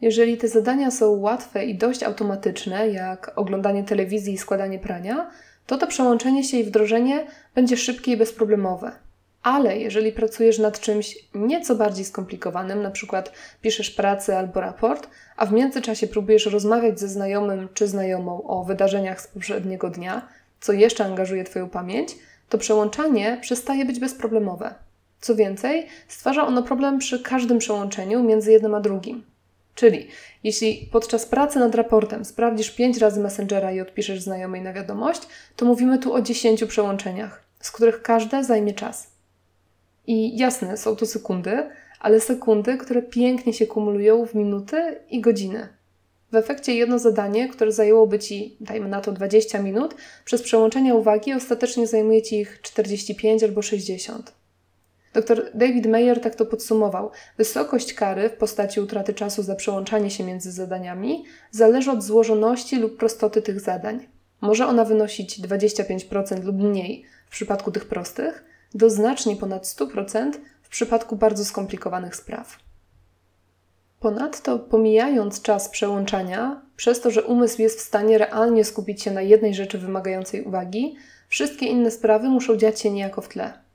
Jeżeli 0.00 0.36
te 0.36 0.48
zadania 0.48 0.90
są 0.90 1.10
łatwe 1.10 1.64
i 1.64 1.74
dość 1.74 2.02
automatyczne, 2.02 2.88
jak 2.88 3.32
oglądanie 3.36 3.84
telewizji 3.84 4.34
i 4.34 4.38
składanie 4.38 4.78
prania, 4.78 5.30
to 5.66 5.78
to 5.78 5.86
przełączenie 5.86 6.44
się 6.44 6.56
i 6.56 6.64
wdrożenie 6.64 7.26
będzie 7.54 7.76
szybkie 7.76 8.12
i 8.12 8.16
bezproblemowe. 8.16 9.05
Ale 9.46 9.78
jeżeli 9.78 10.12
pracujesz 10.12 10.58
nad 10.58 10.80
czymś 10.80 11.18
nieco 11.34 11.74
bardziej 11.74 12.04
skomplikowanym, 12.04 12.82
na 12.82 12.90
przykład 12.90 13.32
piszesz 13.62 13.90
pracę 13.90 14.38
albo 14.38 14.60
raport, 14.60 15.08
a 15.36 15.46
w 15.46 15.52
międzyczasie 15.52 16.06
próbujesz 16.06 16.46
rozmawiać 16.46 17.00
ze 17.00 17.08
znajomym 17.08 17.68
czy 17.74 17.88
znajomą 17.88 18.42
o 18.42 18.64
wydarzeniach 18.64 19.20
z 19.20 19.26
poprzedniego 19.26 19.90
dnia, 19.90 20.28
co 20.60 20.72
jeszcze 20.72 21.04
angażuje 21.04 21.44
Twoją 21.44 21.68
pamięć, 21.68 22.16
to 22.48 22.58
przełączanie 22.58 23.38
przestaje 23.40 23.84
być 23.84 24.00
bezproblemowe. 24.00 24.74
Co 25.20 25.34
więcej, 25.34 25.86
stwarza 26.08 26.46
ono 26.46 26.62
problem 26.62 26.98
przy 26.98 27.22
każdym 27.22 27.58
przełączeniu 27.58 28.22
między 28.22 28.52
jednym 28.52 28.74
a 28.74 28.80
drugim. 28.80 29.24
Czyli 29.74 30.08
jeśli 30.44 30.88
podczas 30.92 31.26
pracy 31.26 31.58
nad 31.58 31.74
raportem 31.74 32.24
sprawdzisz 32.24 32.70
5 32.70 32.98
razy 32.98 33.20
Messengera 33.20 33.72
i 33.72 33.80
odpiszesz 33.80 34.20
znajomej 34.20 34.62
na 34.62 34.72
wiadomość, 34.72 35.22
to 35.56 35.66
mówimy 35.66 35.98
tu 35.98 36.14
o 36.14 36.22
10 36.22 36.64
przełączeniach, 36.64 37.42
z 37.60 37.70
których 37.70 38.02
każde 38.02 38.44
zajmie 38.44 38.74
czas. 38.74 39.15
I 40.06 40.38
jasne, 40.38 40.76
są 40.76 40.96
to 40.96 41.06
sekundy, 41.06 41.70
ale 42.00 42.20
sekundy, 42.20 42.76
które 42.76 43.02
pięknie 43.02 43.52
się 43.52 43.66
kumulują 43.66 44.26
w 44.26 44.34
minuty 44.34 45.00
i 45.10 45.20
godziny. 45.20 45.68
W 46.32 46.36
efekcie 46.36 46.74
jedno 46.74 46.98
zadanie, 46.98 47.48
które 47.48 47.72
zajęłoby 47.72 48.18
Ci, 48.18 48.56
dajmy 48.60 48.88
na 48.88 49.00
to 49.00 49.12
20 49.12 49.62
minut, 49.62 49.94
przez 50.24 50.42
przełączenia 50.42 50.94
uwagi 50.94 51.32
ostatecznie 51.32 51.86
zajmuje 51.86 52.22
Ci 52.22 52.40
ich 52.40 52.60
45 52.62 53.44
albo 53.44 53.62
60. 53.62 54.32
Dr 55.14 55.50
David 55.54 55.86
Mayer 55.86 56.20
tak 56.20 56.34
to 56.34 56.46
podsumował. 56.46 57.10
Wysokość 57.38 57.94
kary 57.94 58.28
w 58.28 58.32
postaci 58.32 58.80
utraty 58.80 59.14
czasu 59.14 59.42
za 59.42 59.54
przełączanie 59.54 60.10
się 60.10 60.24
między 60.24 60.52
zadaniami 60.52 61.24
zależy 61.50 61.90
od 61.90 62.02
złożoności 62.02 62.76
lub 62.76 62.96
prostoty 62.96 63.42
tych 63.42 63.60
zadań. 63.60 64.06
Może 64.40 64.66
ona 64.66 64.84
wynosić 64.84 65.40
25% 65.40 66.44
lub 66.44 66.56
mniej 66.56 67.04
w 67.26 67.30
przypadku 67.30 67.72
tych 67.72 67.84
prostych, 67.84 68.44
do 68.74 68.90
znacznie 68.90 69.36
ponad 69.36 69.64
100% 69.64 70.32
w 70.62 70.68
przypadku 70.68 71.16
bardzo 71.16 71.44
skomplikowanych 71.44 72.16
spraw. 72.16 72.58
Ponadto, 74.00 74.58
pomijając 74.58 75.42
czas 75.42 75.68
przełączania, 75.68 76.62
przez 76.76 77.00
to, 77.00 77.10
że 77.10 77.22
umysł 77.22 77.62
jest 77.62 77.78
w 77.78 77.82
stanie 77.82 78.18
realnie 78.18 78.64
skupić 78.64 79.02
się 79.02 79.10
na 79.10 79.22
jednej 79.22 79.54
rzeczy 79.54 79.78
wymagającej 79.78 80.42
uwagi, 80.42 80.96
wszystkie 81.28 81.66
inne 81.66 81.90
sprawy 81.90 82.28
muszą 82.28 82.56
dziać 82.56 82.80
się 82.80 82.90
niejako 82.90 83.20
w 83.20 83.28
tle. 83.28 83.66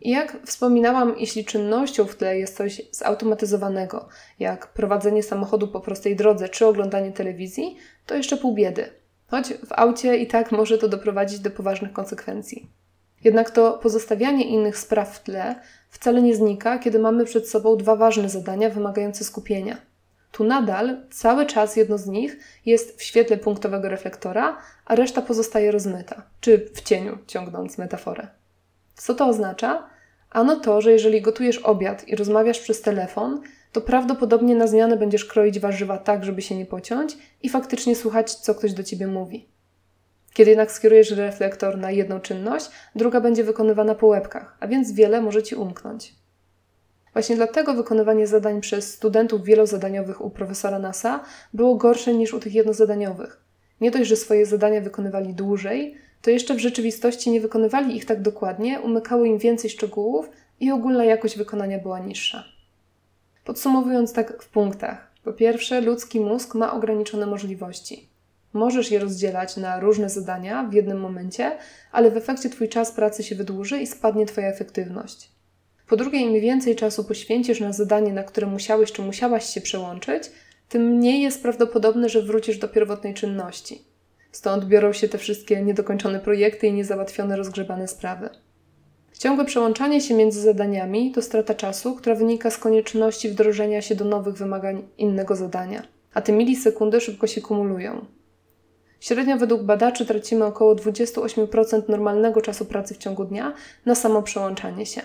I 0.00 0.10
jak 0.10 0.36
wspominałam, 0.46 1.14
jeśli 1.18 1.44
czynnością 1.44 2.04
w 2.04 2.16
tle 2.16 2.38
jest 2.38 2.56
coś 2.56 2.82
zautomatyzowanego, 2.90 4.08
jak 4.38 4.66
prowadzenie 4.66 5.22
samochodu 5.22 5.68
po 5.68 5.80
prostej 5.80 6.16
drodze 6.16 6.48
czy 6.48 6.66
oglądanie 6.66 7.12
telewizji, 7.12 7.76
to 8.06 8.14
jeszcze 8.14 8.36
pół 8.36 8.54
biedy. 8.54 8.88
Choć 9.26 9.46
w 9.48 9.72
aucie 9.72 10.16
i 10.16 10.26
tak 10.26 10.52
może 10.52 10.78
to 10.78 10.88
doprowadzić 10.88 11.38
do 11.38 11.50
poważnych 11.50 11.92
konsekwencji. 11.92 12.70
Jednak 13.24 13.50
to 13.50 13.72
pozostawianie 13.72 14.44
innych 14.44 14.78
spraw 14.78 15.16
w 15.16 15.22
tle 15.22 15.54
wcale 15.90 16.22
nie 16.22 16.36
znika, 16.36 16.78
kiedy 16.78 16.98
mamy 16.98 17.24
przed 17.24 17.48
sobą 17.48 17.76
dwa 17.76 17.96
ważne 17.96 18.28
zadania 18.28 18.70
wymagające 18.70 19.24
skupienia. 19.24 19.76
Tu 20.32 20.44
nadal 20.44 20.96
cały 21.10 21.46
czas 21.46 21.76
jedno 21.76 21.98
z 21.98 22.06
nich 22.06 22.38
jest 22.66 22.98
w 22.98 23.02
świetle 23.02 23.36
punktowego 23.36 23.88
reflektora, 23.88 24.58
a 24.84 24.94
reszta 24.94 25.22
pozostaje 25.22 25.70
rozmyta, 25.70 26.22
czy 26.40 26.70
w 26.74 26.80
cieniu, 26.80 27.18
ciągnąc 27.26 27.78
metaforę. 27.78 28.28
Co 28.94 29.14
to 29.14 29.26
oznacza? 29.26 29.88
Ano 30.30 30.56
to, 30.56 30.80
że 30.80 30.92
jeżeli 30.92 31.22
gotujesz 31.22 31.58
obiad 31.58 32.08
i 32.08 32.16
rozmawiasz 32.16 32.60
przez 32.60 32.82
telefon, 32.82 33.40
to 33.72 33.80
prawdopodobnie 33.80 34.54
na 34.54 34.66
zmianę 34.66 34.96
będziesz 34.96 35.24
kroić 35.24 35.60
warzywa 35.60 35.98
tak, 35.98 36.24
żeby 36.24 36.42
się 36.42 36.56
nie 36.56 36.66
pociąć 36.66 37.18
i 37.42 37.48
faktycznie 37.48 37.96
słuchać, 37.96 38.34
co 38.34 38.54
ktoś 38.54 38.72
do 38.72 38.82
ciebie 38.82 39.06
mówi. 39.06 39.48
Kiedy 40.36 40.50
jednak 40.50 40.72
skierujesz 40.72 41.10
reflektor 41.10 41.78
na 41.78 41.90
jedną 41.90 42.20
czynność, 42.20 42.70
druga 42.94 43.20
będzie 43.20 43.44
wykonywana 43.44 43.94
po 43.94 44.06
łebkach, 44.06 44.56
a 44.60 44.66
więc 44.66 44.92
wiele 44.92 45.20
może 45.20 45.42
ci 45.42 45.54
umknąć. 45.54 46.14
Właśnie 47.12 47.36
dlatego 47.36 47.74
wykonywanie 47.74 48.26
zadań 48.26 48.60
przez 48.60 48.94
studentów 48.94 49.44
wielozadaniowych 49.44 50.20
u 50.20 50.30
profesora 50.30 50.78
NASA 50.78 51.20
było 51.54 51.74
gorsze 51.74 52.14
niż 52.14 52.34
u 52.34 52.40
tych 52.40 52.54
jednozadaniowych. 52.54 53.40
Nie 53.80 53.90
dość, 53.90 54.08
że 54.08 54.16
swoje 54.16 54.46
zadania 54.46 54.80
wykonywali 54.80 55.34
dłużej, 55.34 55.94
to 56.22 56.30
jeszcze 56.30 56.54
w 56.54 56.58
rzeczywistości 56.58 57.30
nie 57.30 57.40
wykonywali 57.40 57.96
ich 57.96 58.04
tak 58.04 58.22
dokładnie, 58.22 58.80
umykało 58.80 59.24
im 59.24 59.38
więcej 59.38 59.70
szczegółów 59.70 60.30
i 60.60 60.70
ogólna 60.70 61.04
jakość 61.04 61.38
wykonania 61.38 61.78
była 61.78 61.98
niższa. 61.98 62.44
Podsumowując 63.44 64.12
tak 64.12 64.42
w 64.42 64.48
punktach. 64.48 65.10
Po 65.24 65.32
pierwsze, 65.32 65.80
ludzki 65.80 66.20
mózg 66.20 66.54
ma 66.54 66.72
ograniczone 66.72 67.26
możliwości. 67.26 68.15
Możesz 68.56 68.90
je 68.90 68.98
rozdzielać 68.98 69.56
na 69.56 69.80
różne 69.80 70.10
zadania 70.10 70.64
w 70.64 70.72
jednym 70.72 71.00
momencie, 71.00 71.58
ale 71.92 72.10
w 72.10 72.16
efekcie 72.16 72.50
Twój 72.50 72.68
czas 72.68 72.92
pracy 72.92 73.22
się 73.22 73.34
wydłuży 73.34 73.80
i 73.80 73.86
spadnie 73.86 74.26
Twoja 74.26 74.48
efektywność. 74.48 75.30
Po 75.88 75.96
drugie, 75.96 76.18
im 76.18 76.40
więcej 76.40 76.76
czasu 76.76 77.04
poświęcisz 77.04 77.60
na 77.60 77.72
zadanie, 77.72 78.12
na 78.12 78.22
które 78.22 78.46
musiałeś 78.46 78.92
czy 78.92 79.02
musiałaś 79.02 79.54
się 79.54 79.60
przełączyć, 79.60 80.30
tym 80.68 80.82
mniej 80.82 81.22
jest 81.22 81.42
prawdopodobne, 81.42 82.08
że 82.08 82.22
wrócisz 82.22 82.58
do 82.58 82.68
pierwotnej 82.68 83.14
czynności. 83.14 83.82
Stąd 84.32 84.64
biorą 84.64 84.92
się 84.92 85.08
te 85.08 85.18
wszystkie 85.18 85.62
niedokończone 85.62 86.20
projekty 86.20 86.66
i 86.66 86.72
niezałatwione 86.72 87.36
rozgrzebane 87.36 87.88
sprawy. 87.88 88.28
Ciągłe 89.18 89.44
przełączanie 89.44 90.00
się 90.00 90.14
między 90.14 90.40
zadaniami 90.40 91.12
to 91.12 91.22
strata 91.22 91.54
czasu, 91.54 91.94
która 91.94 92.14
wynika 92.14 92.50
z 92.50 92.58
konieczności 92.58 93.28
wdrożenia 93.28 93.82
się 93.82 93.94
do 93.94 94.04
nowych 94.04 94.34
wymagań 94.34 94.82
innego 94.98 95.36
zadania, 95.36 95.82
a 96.14 96.22
te 96.22 96.32
milisekundy 96.32 97.00
szybko 97.00 97.26
się 97.26 97.40
kumulują. 97.40 98.15
Średnio 99.00 99.36
według 99.36 99.62
badaczy 99.62 100.06
tracimy 100.06 100.44
około 100.44 100.74
28% 100.74 101.88
normalnego 101.88 102.40
czasu 102.40 102.64
pracy 102.64 102.94
w 102.94 102.98
ciągu 102.98 103.24
dnia 103.24 103.52
na 103.86 103.94
samo 103.94 104.22
przełączanie 104.22 104.86
się. 104.86 105.02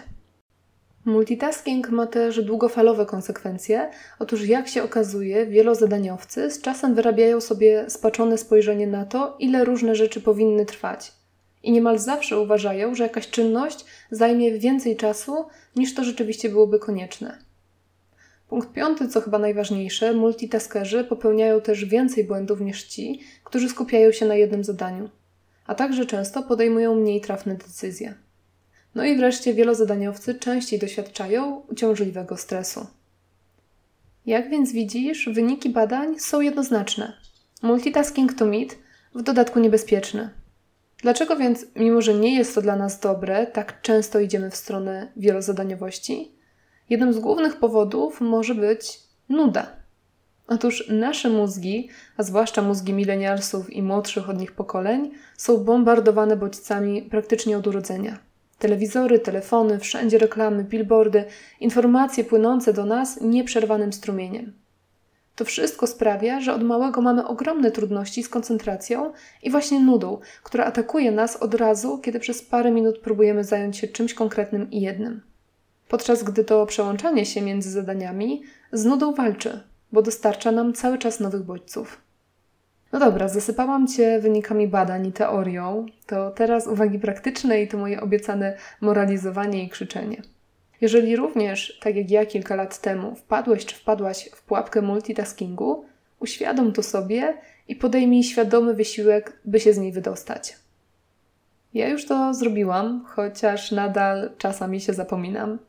Multitasking 1.06 1.90
ma 1.90 2.08
też 2.08 2.44
długofalowe 2.44 3.06
konsekwencje. 3.06 3.90
Otóż, 4.20 4.48
jak 4.48 4.68
się 4.68 4.84
okazuje, 4.84 5.46
wielozadaniowcy 5.46 6.52
z 6.52 6.62
czasem 6.62 6.96
wyrabiają 6.96 7.42
sobie 7.42 7.86
spaczone 7.90 8.38
spojrzenie 8.38 8.88
na 8.88 9.06
to, 9.06 9.36
ile 9.40 9.66
różne 9.66 9.96
rzeczy 9.96 10.22
powinny 10.22 10.66
trwać. 10.66 11.12
I 11.64 11.72
niemal 11.72 12.00
zawsze 12.00 12.40
uważają, 12.40 12.96
że 12.96 13.04
jakaś 13.04 13.30
czynność 13.30 13.86
zajmie 14.12 14.52
więcej 14.60 14.98
czasu 14.98 15.46
niż 15.76 15.94
to 15.94 16.04
rzeczywiście 16.04 16.50
byłoby 16.50 16.80
konieczne. 16.80 17.51
Punkt 18.52 18.74
piąty, 18.74 19.08
co 19.08 19.22
chyba 19.22 19.40
najważniejsze, 19.40 20.14
multitaskerzy 20.14 21.04
popełniają 21.04 21.62
też 21.62 21.86
więcej 21.86 22.24
błędów 22.24 22.62
niż 22.62 22.84
ci, 22.84 23.22
którzy 23.44 23.70
skupiają 23.70 24.12
się 24.12 24.26
na 24.26 24.36
jednym 24.36 24.64
zadaniu, 24.64 25.10
a 25.66 25.76
także 25.76 26.06
często 26.06 26.44
podejmują 26.44 26.96
mniej 26.96 27.22
trafne 27.22 27.56
decyzje. 27.56 28.14
No 28.96 29.06
i 29.06 29.18
wreszcie 29.18 29.54
wielozadaniowcy 29.54 30.36
częściej 30.36 30.80
doświadczają 30.80 31.62
uciążliwego 31.70 32.38
stresu. 32.38 32.88
Jak 34.26 34.50
więc 34.50 34.72
widzisz, 34.72 35.30
wyniki 35.34 35.70
badań 35.70 36.20
są 36.20 36.42
jednoznaczne. 36.42 37.14
Multitasking 37.62 38.34
to 38.34 38.46
mit, 38.46 38.78
w 39.16 39.22
dodatku 39.22 39.60
niebezpieczny. 39.60 40.30
Dlaczego 40.98 41.36
więc, 41.36 41.66
mimo 41.76 42.02
że 42.02 42.14
nie 42.14 42.36
jest 42.36 42.56
to 42.56 42.62
dla 42.62 42.76
nas 42.76 43.00
dobre, 43.00 43.48
tak 43.48 43.82
często 43.82 44.20
idziemy 44.20 44.50
w 44.50 44.56
stronę 44.56 45.12
wielozadaniowości? 45.18 46.41
Jednym 46.92 47.14
z 47.14 47.20
głównych 47.20 47.56
powodów 47.56 48.22
może 48.22 48.56
być 48.56 49.00
nuda. 49.30 49.68
Otóż 50.48 50.90
nasze 50.90 51.30
mózgi, 51.30 51.90
a 52.18 52.24
zwłaszcza 52.24 52.62
mózgi 52.62 52.94
milenialsów 52.94 53.74
i 53.74 53.84
młodszych 53.84 54.30
od 54.30 54.40
nich 54.40 54.52
pokoleń, 54.52 55.12
są 55.38 55.58
bombardowane 55.58 56.38
bodźcami 56.38 57.02
praktycznie 57.02 57.58
od 57.58 57.68
urodzenia. 57.68 58.20
Telewizory, 58.60 59.20
telefony, 59.20 59.80
wszędzie 59.80 60.18
reklamy, 60.18 60.64
billboardy, 60.64 61.24
informacje 61.60 62.24
płynące 62.24 62.74
do 62.74 62.86
nas 62.86 63.22
nieprzerwanym 63.22 63.94
strumieniem. 63.94 64.54
To 65.36 65.46
wszystko 65.46 65.88
sprawia, 65.88 66.42
że 66.42 66.54
od 66.54 66.64
małego 66.64 67.02
mamy 67.02 67.28
ogromne 67.28 67.72
trudności 67.72 68.24
z 68.24 68.30
koncentracją 68.30 69.14
i 69.44 69.52
właśnie 69.52 69.80
nudą, 69.80 70.20
która 70.44 70.66
atakuje 70.66 71.12
nas 71.12 71.38
od 71.38 71.54
razu, 71.54 71.98
kiedy 71.98 72.20
przez 72.20 72.42
parę 72.42 72.72
minut 72.72 73.00
próbujemy 73.00 73.44
zająć 73.44 73.78
się 73.78 73.88
czymś 73.88 74.14
konkretnym 74.14 74.72
i 74.72 74.82
jednym 74.82 75.31
podczas 75.92 76.24
gdy 76.24 76.44
to 76.44 76.66
przełączanie 76.66 77.26
się 77.26 77.42
między 77.42 77.72
zadaniami 77.72 78.44
z 78.72 78.86
nudą 78.86 79.14
walczy, 79.14 79.64
bo 79.92 80.02
dostarcza 80.02 80.52
nam 80.52 80.74
cały 80.74 80.98
czas 80.98 81.20
nowych 81.20 81.44
bodźców. 81.44 82.02
No 82.92 83.00
dobra, 83.00 83.30
zasypałam 83.30 83.88
Cię 83.88 84.20
wynikami 84.20 84.68
badań 84.68 85.08
i 85.08 85.12
teorią, 85.12 85.86
to 86.06 86.32
teraz 86.32 86.68
uwagi 86.68 87.00
praktyczne 87.00 87.62
i 87.62 87.68
to 87.68 87.78
moje 87.78 88.02
obiecane 88.02 88.58
moralizowanie 88.82 89.64
i 89.64 89.70
krzyczenie. 89.70 90.22
Jeżeli 90.82 91.16
również, 91.16 91.80
tak 91.82 91.96
jak 91.96 92.12
ja 92.12 92.26
kilka 92.26 92.56
lat 92.56 92.82
temu, 92.82 93.16
wpadłeś 93.16 93.66
czy 93.66 93.76
wpadłaś 93.76 94.30
w 94.36 94.44
pułapkę 94.44 94.82
multitaskingu, 94.82 95.86
uświadom 96.20 96.74
to 96.74 96.84
sobie 96.84 97.34
i 97.68 97.76
podejmij 97.76 98.24
świadomy 98.24 98.74
wysiłek, 98.74 99.40
by 99.46 99.60
się 99.60 99.74
z 99.74 99.78
niej 99.78 99.92
wydostać. 99.92 100.58
Ja 101.74 101.90
już 101.90 102.06
to 102.06 102.34
zrobiłam, 102.34 103.06
chociaż 103.06 103.72
nadal 103.72 104.32
czasami 104.38 104.82
się 104.82 104.94
zapominam. 104.94 105.60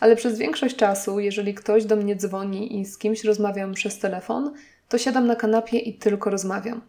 Ale 0.00 0.16
przez 0.16 0.38
większość 0.38 0.76
czasu, 0.76 1.20
jeżeli 1.20 1.54
ktoś 1.54 1.84
do 1.84 1.96
mnie 1.96 2.16
dzwoni 2.16 2.80
i 2.80 2.84
z 2.84 2.98
kimś 2.98 3.24
rozmawiam 3.24 3.74
przez 3.74 3.98
telefon, 3.98 4.52
to 4.88 4.98
siadam 4.98 5.26
na 5.26 5.36
kanapie 5.36 5.78
i 5.78 5.94
tylko 5.94 6.30
rozmawiam. 6.30 6.80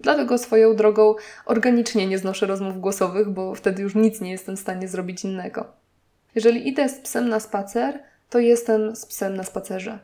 Dlatego 0.00 0.38
swoją 0.38 0.76
drogą 0.76 1.14
organicznie 1.46 2.06
nie 2.06 2.18
znoszę 2.18 2.46
rozmów 2.46 2.80
głosowych, 2.80 3.30
bo 3.30 3.54
wtedy 3.54 3.82
już 3.82 3.94
nic 3.94 4.20
nie 4.20 4.30
jestem 4.30 4.56
w 4.56 4.60
stanie 4.60 4.88
zrobić 4.88 5.24
innego. 5.24 5.66
Jeżeli 6.34 6.68
idę 6.68 6.88
z 6.88 7.00
psem 7.00 7.28
na 7.28 7.40
spacer, 7.40 8.02
to 8.30 8.38
jestem 8.38 8.96
z 8.96 9.06
psem 9.06 9.36
na 9.36 9.44
spacerze. 9.44 9.98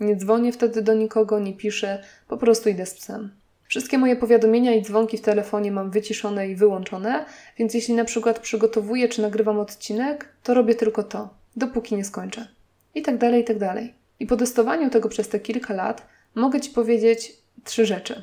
Nie 0.00 0.16
dzwonię 0.16 0.52
wtedy 0.52 0.82
do 0.82 0.94
nikogo, 0.94 1.38
nie 1.38 1.52
piszę, 1.52 2.02
po 2.28 2.36
prostu 2.36 2.68
idę 2.68 2.86
z 2.86 2.94
psem. 2.94 3.30
Wszystkie 3.68 3.98
moje 3.98 4.16
powiadomienia 4.16 4.74
i 4.74 4.82
dzwonki 4.82 5.18
w 5.18 5.22
telefonie 5.22 5.72
mam 5.72 5.90
wyciszone 5.90 6.48
i 6.48 6.56
wyłączone, 6.56 7.24
więc 7.58 7.74
jeśli 7.74 7.94
na 7.94 8.04
przykład 8.04 8.38
przygotowuję 8.38 9.08
czy 9.08 9.22
nagrywam 9.22 9.58
odcinek, 9.58 10.28
to 10.42 10.54
robię 10.54 10.74
tylko 10.74 11.02
to 11.02 11.41
dopóki 11.56 11.96
nie 11.96 12.04
skończę. 12.04 12.48
I 12.94 13.02
tak 13.02 13.18
dalej, 13.18 13.42
i 13.42 13.44
tak 13.44 13.58
dalej. 13.58 13.94
I 14.20 14.26
po 14.26 14.36
testowaniu 14.36 14.90
tego 14.90 15.08
przez 15.08 15.28
te 15.28 15.40
kilka 15.40 15.74
lat 15.74 16.06
mogę 16.34 16.60
Ci 16.60 16.70
powiedzieć 16.70 17.36
trzy 17.64 17.86
rzeczy. 17.86 18.22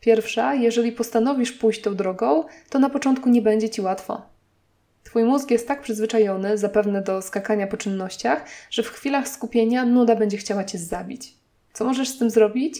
Pierwsza, 0.00 0.54
jeżeli 0.54 0.92
postanowisz 0.92 1.52
pójść 1.52 1.80
tą 1.80 1.94
drogą, 1.94 2.44
to 2.70 2.78
na 2.78 2.90
początku 2.90 3.28
nie 3.28 3.42
będzie 3.42 3.70
Ci 3.70 3.80
łatwo. 3.80 4.22
Twój 5.04 5.24
mózg 5.24 5.50
jest 5.50 5.68
tak 5.68 5.82
przyzwyczajony, 5.82 6.58
zapewne 6.58 7.02
do 7.02 7.22
skakania 7.22 7.66
po 7.66 7.76
czynnościach, 7.76 8.44
że 8.70 8.82
w 8.82 8.88
chwilach 8.88 9.28
skupienia 9.28 9.84
nuda 9.84 10.16
będzie 10.16 10.36
chciała 10.36 10.64
Cię 10.64 10.78
zabić. 10.78 11.34
Co 11.72 11.84
możesz 11.84 12.08
z 12.08 12.18
tym 12.18 12.30
zrobić? 12.30 12.78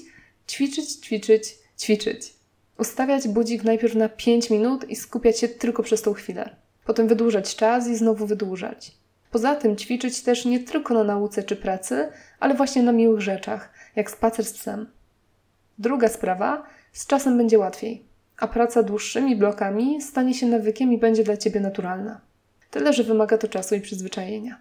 Ćwiczyć, 0.49 0.93
ćwiczyć, 0.93 1.59
ćwiczyć. 1.79 2.35
Ustawiać 2.79 3.29
budzik 3.29 3.65
najpierw 3.65 3.95
na 3.95 4.09
5 4.09 4.51
minut 4.51 4.91
i 4.91 4.97
skupiać 4.97 5.39
się 5.39 5.49
tylko 5.49 5.83
przez 5.83 6.03
tą 6.03 6.13
chwilę. 6.13 6.57
Potem 6.85 7.09
wydłużać 7.09 7.57
czas 7.57 7.89
i 7.89 7.97
znowu 7.97 8.27
wydłużać. 8.27 8.93
Poza 9.31 9.55
tym 9.55 9.77
ćwiczyć 9.77 10.23
też 10.23 10.45
nie 10.45 10.61
tylko 10.61 10.95
na 10.95 11.05
nauce 11.05 11.43
czy 11.43 11.57
pracy, 11.57 12.09
ale 12.41 12.55
właśnie 12.55 12.83
na 12.83 12.93
miłych 12.93 13.21
rzeczach, 13.21 13.73
jak 13.97 14.11
spacer 14.11 14.45
z 14.45 14.53
psem. 14.53 14.91
Druga 15.79 16.09
sprawa, 16.09 16.67
z 16.93 17.07
czasem 17.07 17.37
będzie 17.39 17.59
łatwiej, 17.59 18.05
a 18.39 18.49
praca 18.49 18.83
dłuższymi 18.83 19.37
blokami 19.37 20.03
stanie 20.03 20.35
się 20.35 20.47
nawykiem 20.47 20.93
i 20.93 20.99
będzie 20.99 21.25
dla 21.25 21.37
ciebie 21.37 21.61
naturalna. 21.61 22.21
Tyle, 22.71 22.93
że 22.93 23.05
wymaga 23.05 23.39
to 23.39 23.49
czasu 23.49 23.75
i 23.75 23.81
przyzwyczajenia. 23.81 24.61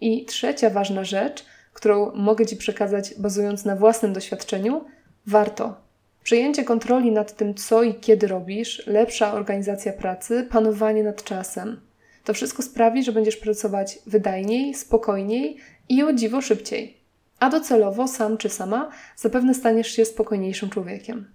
I 0.00 0.24
trzecia 0.24 0.70
ważna 0.70 1.04
rzecz, 1.04 1.44
którą 1.72 2.12
mogę 2.14 2.46
Ci 2.46 2.56
przekazać 2.56 3.14
bazując 3.18 3.64
na 3.64 3.76
własnym 3.76 4.12
doświadczeniu, 4.12 4.84
warto. 5.26 5.76
Przejęcie 6.22 6.64
kontroli 6.64 7.12
nad 7.12 7.36
tym, 7.36 7.54
co 7.54 7.82
i 7.82 7.94
kiedy 7.94 8.26
robisz, 8.26 8.86
lepsza 8.86 9.32
organizacja 9.32 9.92
pracy, 9.92 10.48
panowanie 10.50 11.02
nad 11.02 11.24
czasem. 11.24 11.80
To 12.24 12.34
wszystko 12.34 12.62
sprawi, 12.62 13.04
że 13.04 13.12
będziesz 13.12 13.36
pracować 13.36 13.98
wydajniej, 14.06 14.74
spokojniej 14.74 15.56
i 15.88 16.02
o 16.02 16.12
dziwo 16.12 16.40
szybciej. 16.40 16.96
A 17.40 17.50
docelowo 17.50 18.08
sam 18.08 18.36
czy 18.36 18.48
sama 18.48 18.90
zapewne 19.16 19.54
staniesz 19.54 19.88
się 19.88 20.04
spokojniejszym 20.04 20.70
człowiekiem. 20.70 21.30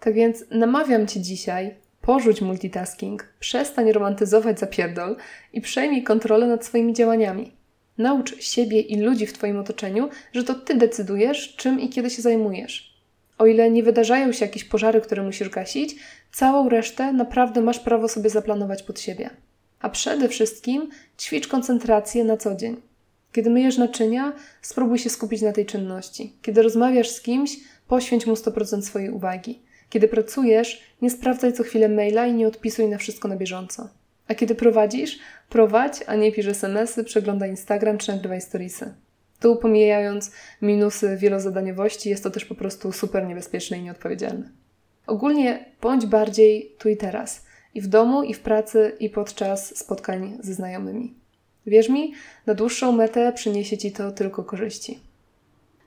Tak 0.00 0.14
więc 0.14 0.44
namawiam 0.50 1.06
Cię 1.06 1.20
dzisiaj, 1.20 1.74
porzuć 2.00 2.40
multitasking, 2.40 3.28
przestań 3.40 3.92
romantyzować 3.92 4.60
zapierdol 4.60 5.16
i 5.52 5.60
przejmij 5.60 6.02
kontrolę 6.02 6.46
nad 6.46 6.66
swoimi 6.66 6.92
działaniami. 6.92 7.52
Naucz 7.98 8.42
siebie 8.42 8.80
i 8.80 9.00
ludzi 9.00 9.26
w 9.26 9.32
Twoim 9.32 9.58
otoczeniu, 9.58 10.08
że 10.32 10.44
to 10.44 10.54
Ty 10.54 10.74
decydujesz, 10.74 11.56
czym 11.56 11.80
i 11.80 11.88
kiedy 11.88 12.10
się 12.10 12.22
zajmujesz. 12.22 13.02
O 13.38 13.46
ile 13.46 13.70
nie 13.70 13.82
wydarzają 13.82 14.32
się 14.32 14.44
jakieś 14.44 14.64
pożary, 14.64 15.00
które 15.00 15.22
musisz 15.22 15.48
gasić, 15.48 15.96
całą 16.32 16.68
resztę 16.68 17.12
naprawdę 17.12 17.60
masz 17.60 17.78
prawo 17.78 18.08
sobie 18.08 18.30
zaplanować 18.30 18.82
pod 18.82 19.00
siebie. 19.00 19.30
A 19.80 19.88
przede 19.88 20.28
wszystkim 20.28 20.90
ćwicz 21.18 21.48
koncentrację 21.48 22.24
na 22.24 22.36
co 22.36 22.54
dzień. 22.54 22.76
Kiedy 23.32 23.50
myjesz 23.50 23.78
naczynia, 23.78 24.32
spróbuj 24.62 24.98
się 24.98 25.10
skupić 25.10 25.42
na 25.42 25.52
tej 25.52 25.66
czynności. 25.66 26.32
Kiedy 26.42 26.62
rozmawiasz 26.62 27.10
z 27.10 27.20
kimś, 27.20 27.56
poświęć 27.88 28.26
mu 28.26 28.34
100% 28.34 28.82
swojej 28.82 29.10
uwagi. 29.10 29.62
Kiedy 29.90 30.08
pracujesz, 30.08 30.82
nie 31.02 31.10
sprawdzaj 31.10 31.52
co 31.52 31.62
chwilę 31.62 31.88
maila 31.88 32.26
i 32.26 32.32
nie 32.32 32.48
odpisuj 32.48 32.88
na 32.88 32.98
wszystko 32.98 33.28
na 33.28 33.36
bieżąco. 33.36 33.88
A 34.28 34.34
kiedy 34.34 34.54
prowadzisz, 34.54 35.18
prowadź, 35.48 35.92
a 36.06 36.14
nie 36.14 36.32
pisz 36.32 36.46
smsy, 36.46 37.04
przeglądaj 37.04 37.50
Instagram 37.50 37.98
czy 37.98 38.12
nagrywaj 38.12 38.40
storiesy. 38.40 38.94
Tu 39.40 39.56
pomijając 39.56 40.30
minusy 40.62 41.16
wielozadaniowości, 41.16 42.10
jest 42.10 42.22
to 42.22 42.30
też 42.30 42.44
po 42.44 42.54
prostu 42.54 42.92
super 42.92 43.26
niebezpieczne 43.26 43.78
i 43.78 43.82
nieodpowiedzialne. 43.82 44.50
Ogólnie 45.06 45.64
bądź 45.80 46.06
bardziej 46.06 46.74
tu 46.78 46.88
i 46.88 46.96
teraz. 46.96 47.47
I 47.74 47.80
w 47.80 47.86
domu, 47.86 48.22
i 48.22 48.34
w 48.34 48.40
pracy, 48.40 48.92
i 49.00 49.10
podczas 49.10 49.78
spotkań 49.78 50.38
ze 50.40 50.54
znajomymi. 50.54 51.14
Wierz 51.66 51.88
mi, 51.88 52.12
na 52.46 52.54
dłuższą 52.54 52.92
metę 52.92 53.32
przyniesie 53.32 53.78
Ci 53.78 53.92
to 53.92 54.12
tylko 54.12 54.44
korzyści. 54.44 54.98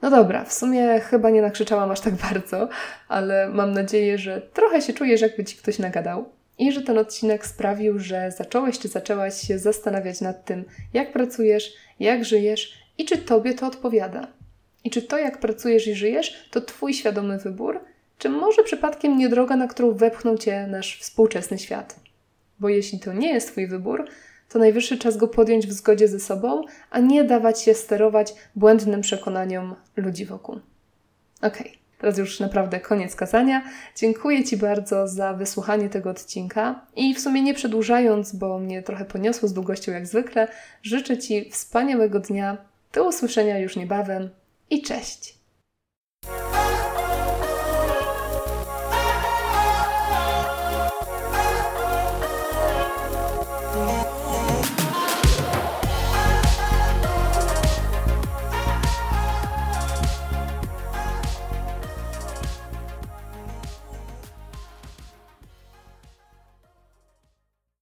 No 0.02 0.10
dobra, 0.10 0.46
w 0.46 0.54
sumie 0.54 1.00
chyba 1.00 1.30
nie 1.30 1.42
nakrzyczałam 1.42 1.92
aż 1.92 2.00
tak 2.00 2.14
bardzo, 2.32 2.70
ale 3.08 3.50
mam 3.50 3.72
nadzieję, 3.72 4.18
że 4.18 4.42
trochę 4.42 4.82
się 4.82 4.94
czujesz, 4.94 5.22
jakby 5.22 5.44
Ci 5.44 5.58
ktoś 5.58 5.80
nagadał 5.80 6.26
i 6.58 6.72
że 6.72 6.82
ten 6.82 6.98
odcinek 6.98 7.46
sprawił, 7.46 8.00
że 8.00 8.32
zacząłeś 8.32 8.80
czy 8.80 8.88
zaczęłaś 8.88 9.48
się 9.48 9.60
zastanawiać 9.60 10.22
nad 10.22 10.46
tym, 10.46 10.66
jak 10.94 11.14
pracujesz, 11.14 11.74
jak 12.00 12.26
żyjesz 12.26 12.74
i 12.98 13.06
czy 13.06 13.18
Tobie 13.18 13.54
to 13.54 13.68
odpowiada. 13.68 14.28
I 14.84 14.90
czy 14.90 15.02
to, 15.02 15.18
jak 15.18 15.40
pracujesz 15.40 15.88
i 15.88 15.96
żyjesz, 15.96 16.48
to 16.52 16.62
Twój 16.62 16.94
świadomy 16.94 17.38
wybór, 17.38 17.80
czy 18.22 18.30
może 18.30 18.64
przypadkiem 18.64 19.18
nie 19.18 19.30
droga, 19.30 19.56
na 19.56 19.68
którą 19.68 19.94
wepchnął 19.94 20.38
Cię 20.38 20.68
nasz 20.68 21.00
współczesny 21.00 21.60
świat? 21.60 22.00
Bo 22.60 22.70
jeśli 22.70 23.00
to 23.00 23.14
nie 23.14 23.34
jest 23.34 23.52
Twój 23.52 23.68
wybór, 23.68 24.08
to 24.50 24.60
najwyższy 24.60 24.98
czas 24.98 25.18
go 25.18 25.28
podjąć 25.28 25.68
w 25.68 25.72
zgodzie 25.72 26.08
ze 26.08 26.20
sobą, 26.20 26.62
a 26.90 27.00
nie 27.00 27.24
dawać 27.24 27.62
się 27.62 27.74
sterować 27.74 28.34
błędnym 28.56 29.02
przekonaniom 29.02 29.76
ludzi 29.96 30.26
wokół. 30.26 30.56
Okej, 31.42 31.62
okay, 31.62 31.72
teraz 31.98 32.18
już 32.18 32.40
naprawdę 32.40 32.80
koniec 32.80 33.16
kazania. 33.16 33.64
Dziękuję 33.96 34.44
Ci 34.44 34.58
bardzo 34.58 35.08
za 35.08 35.34
wysłuchanie 35.34 35.90
tego 35.90 36.10
odcinka 36.10 36.86
i 36.96 37.16
w 37.16 37.20
sumie 37.20 37.42
nie 37.42 37.54
przedłużając, 37.54 38.36
bo 38.36 38.60
mnie 38.60 38.84
trochę 38.84 39.06
poniosło 39.06 39.50
z 39.50 39.54
długością 39.54 39.92
jak 39.92 40.08
zwykle, 40.08 40.48
życzę 40.84 41.18
Ci 41.18 41.50
wspaniałego 41.52 42.20
dnia, 42.20 42.58
do 42.94 43.08
usłyszenia 43.08 43.60
już 43.60 43.76
niebawem 43.76 44.30
i 44.70 44.82
cześć! 44.82 45.41